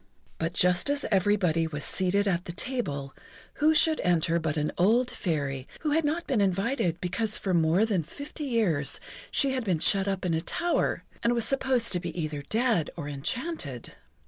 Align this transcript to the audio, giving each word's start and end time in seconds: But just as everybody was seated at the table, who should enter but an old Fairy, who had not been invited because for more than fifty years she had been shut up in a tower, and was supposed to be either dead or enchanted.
But 0.39 0.53
just 0.53 0.89
as 0.89 1.05
everybody 1.11 1.67
was 1.67 1.83
seated 1.85 2.27
at 2.27 2.45
the 2.45 2.51
table, 2.51 3.13
who 3.57 3.75
should 3.75 3.99
enter 3.99 4.39
but 4.39 4.57
an 4.57 4.71
old 4.75 5.11
Fairy, 5.11 5.67
who 5.81 5.91
had 5.91 6.03
not 6.03 6.25
been 6.25 6.41
invited 6.41 6.99
because 6.99 7.37
for 7.37 7.53
more 7.53 7.85
than 7.85 8.01
fifty 8.01 8.45
years 8.45 8.99
she 9.29 9.51
had 9.51 9.63
been 9.63 9.77
shut 9.77 10.07
up 10.07 10.25
in 10.25 10.33
a 10.33 10.41
tower, 10.41 11.03
and 11.21 11.35
was 11.35 11.45
supposed 11.45 11.91
to 11.93 11.99
be 11.99 12.19
either 12.19 12.41
dead 12.41 12.89
or 12.95 13.07
enchanted. 13.07 13.93